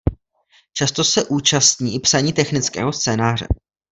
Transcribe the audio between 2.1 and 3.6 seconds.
technického scénáře.